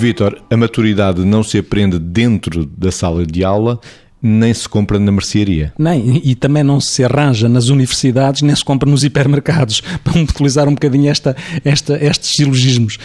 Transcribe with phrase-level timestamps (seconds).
[0.00, 3.78] Vítor, a maturidade não se aprende dentro da sala de aula,
[4.22, 5.74] nem se compra na mercearia.
[5.78, 10.66] Nem, e também não se arranja nas universidades, nem se compra nos hipermercados, para utilizar
[10.68, 12.96] um bocadinho esta, esta, estes silogismos.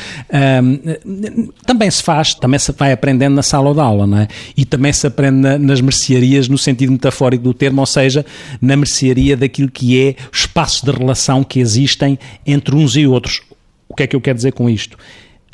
[0.64, 4.30] Um, também se faz, também se vai aprendendo na sala de aula, não é?
[4.56, 8.26] E também se aprende na, nas mercearias no sentido metafórico do termo, ou seja,
[8.62, 13.42] na mercearia daquilo que é o espaço de relação que existem entre uns e outros.
[13.90, 14.98] O que é que eu quero dizer com isto?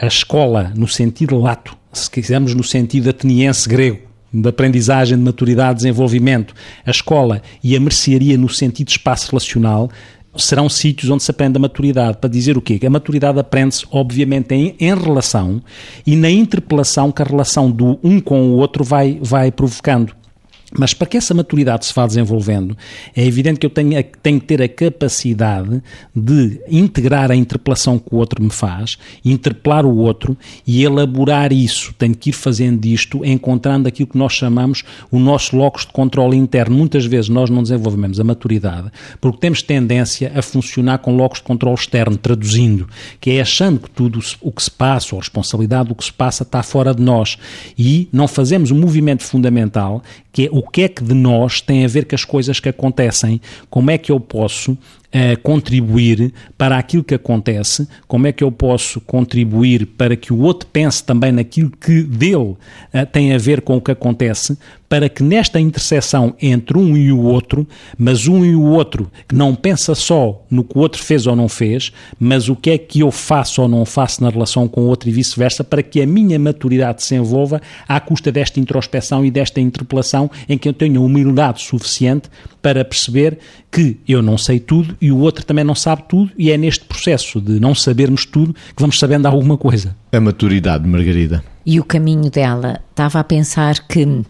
[0.02, 4.00] A escola, no sentido lato, se quisermos no sentido ateniense grego,
[4.34, 9.92] de aprendizagem, de maturidade, desenvolvimento, a escola e a mercearia no sentido espaço relacional
[10.36, 12.18] serão sítios onde se aprende a maturidade.
[12.18, 12.80] Para dizer o quê?
[12.80, 15.62] Que a maturidade aprende-se, obviamente, em, em, relação
[16.04, 20.16] e na interpelação que a relação do um com o outro vai, vai provocando.
[20.78, 22.78] Mas para que essa maturidade se vá desenvolvendo,
[23.16, 25.82] é evidente que eu tenho, tenho que ter a capacidade
[26.16, 31.94] de integrar a interpelação que o outro me faz, interpelar o outro e elaborar isso.
[31.98, 36.38] Tenho que ir fazendo isto, encontrando aquilo que nós chamamos o nosso locus de controle
[36.38, 36.78] interno.
[36.78, 41.46] Muitas vezes nós não desenvolvemos a maturidade porque temos tendência a funcionar com locus de
[41.46, 42.88] controle externo, traduzindo,
[43.20, 46.14] que é achando que tudo o que se passa, ou a responsabilidade do que se
[46.14, 47.38] passa, está fora de nós.
[47.78, 51.86] E não fazemos um movimento fundamental que é o que é que de nós tem
[51.86, 54.78] a ver com as coisas que acontecem, como é que eu posso
[55.14, 60.40] uh, contribuir para aquilo que acontece, como é que eu posso contribuir para que o
[60.40, 62.58] outro pense também naquilo que dele uh,
[63.12, 64.58] tem a ver com o que acontece,
[64.92, 67.66] para que nesta interseção entre um e o outro,
[67.98, 71.34] mas um e o outro que não pensa só no que o outro fez ou
[71.34, 74.82] não fez, mas o que é que eu faço ou não faço na relação com
[74.82, 79.24] o outro e vice-versa, para que a minha maturidade se envolva à custa desta introspeção
[79.24, 82.30] e desta interpelação em que eu tenho humildade suficiente
[82.62, 83.40] para perceber
[83.72, 86.86] que eu não sei tudo e o outro também não sabe tudo, e é neste
[86.86, 89.96] processo de não sabermos tudo que vamos sabendo alguma coisa.
[90.12, 91.44] A maturidade, Margarida.
[91.66, 92.80] E o caminho dela.
[92.92, 94.24] Estava a pensar que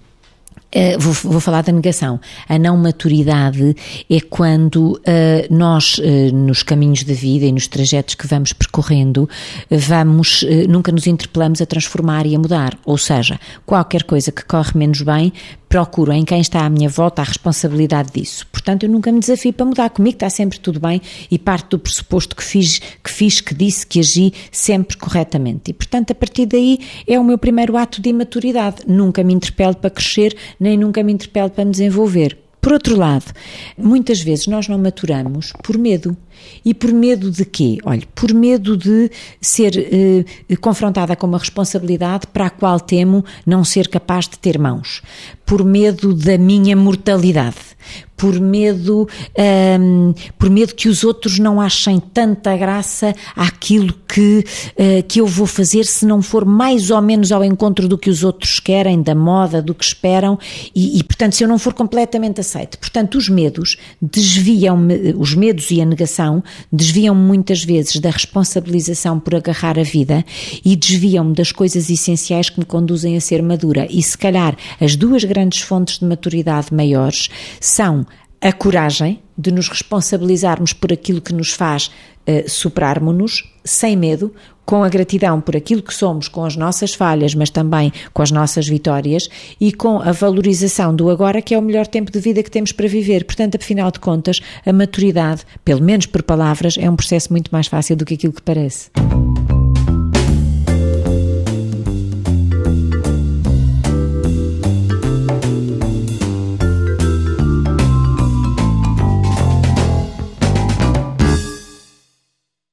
[0.73, 2.17] Uh, vou, vou, falar da negação.
[2.47, 3.75] A não maturidade
[4.09, 9.27] é quando uh, nós, uh, nos caminhos da vida e nos trajetos que vamos percorrendo,
[9.69, 12.77] vamos, nunca nos interpelamos a transformar e a mudar.
[12.85, 15.33] Ou seja, qualquer coisa que corre menos bem,
[15.71, 18.45] procuro em quem está à minha volta a responsabilidade disso.
[18.51, 19.89] Portanto, eu nunca me desafio para mudar.
[19.89, 21.01] Comigo está sempre tudo bem
[21.31, 25.71] e parte do pressuposto que fiz, que fiz, que disse, que agi sempre corretamente.
[25.71, 26.77] E, portanto, a partir daí
[27.07, 28.81] é o meu primeiro ato de imaturidade.
[28.85, 32.37] Nunca me interpelo para crescer, nem nunca me interpelo para me desenvolver.
[32.61, 33.25] Por outro lado,
[33.75, 36.15] muitas vezes nós não maturamos por medo.
[36.63, 37.79] E por medo de quê?
[37.83, 39.09] Olha, por medo de
[39.39, 44.59] ser eh, confrontada com uma responsabilidade para a qual temo não ser capaz de ter
[44.59, 45.01] mãos.
[45.51, 47.75] Por medo da minha mortalidade
[48.21, 49.09] por medo,
[49.79, 54.45] um, por medo que os outros não achem tanta graça àquilo que,
[54.77, 58.11] uh, que eu vou fazer se não for mais ou menos ao encontro do que
[58.11, 60.37] os outros querem, da moda, do que esperam,
[60.75, 62.77] e, e portanto, se eu não for completamente aceito.
[62.77, 69.33] Portanto, os medos desviam-me, os medos e a negação desviam muitas vezes da responsabilização por
[69.33, 70.23] agarrar a vida
[70.63, 73.87] e desviam-me das coisas essenciais que me conduzem a ser madura.
[73.89, 77.27] E se calhar as duas grandes fontes de maturidade maiores
[77.59, 78.05] são
[78.39, 81.87] a coragem de nos responsabilizarmos por aquilo que nos faz
[82.27, 87.33] uh, superarmos-nos sem medo, com a gratidão por aquilo que somos, com as nossas falhas,
[87.33, 89.27] mas também com as nossas vitórias
[89.59, 92.71] e com a valorização do agora, que é o melhor tempo de vida que temos
[92.71, 93.25] para viver.
[93.25, 97.67] Portanto, afinal de contas, a maturidade, pelo menos por palavras, é um processo muito mais
[97.67, 98.91] fácil do que aquilo que parece.